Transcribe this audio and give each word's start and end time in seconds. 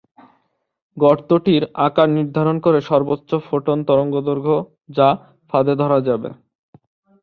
গর্তটির 0.97 1.63
আকার 1.87 2.07
নির্ধারণ 2.17 2.55
করে 2.65 2.79
সর্বোচ্চ 2.89 3.29
ফোটন 3.47 3.77
তরঙ্গদৈর্ঘ্য 3.87 4.55
যা 4.97 5.07
ফাঁদে 5.49 5.73
ধরা 5.81 5.99
যাবে। 6.07 6.29